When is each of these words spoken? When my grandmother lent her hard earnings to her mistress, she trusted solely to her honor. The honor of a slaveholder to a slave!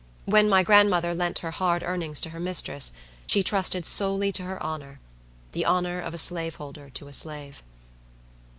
When 0.25 0.49
my 0.49 0.63
grandmother 0.63 1.13
lent 1.13 1.37
her 1.45 1.51
hard 1.51 1.83
earnings 1.83 2.19
to 2.21 2.31
her 2.31 2.39
mistress, 2.39 2.91
she 3.27 3.43
trusted 3.43 3.85
solely 3.85 4.31
to 4.31 4.41
her 4.41 4.63
honor. 4.63 4.99
The 5.51 5.63
honor 5.63 5.99
of 6.01 6.15
a 6.15 6.17
slaveholder 6.17 6.89
to 6.95 7.07
a 7.07 7.13
slave! 7.13 7.61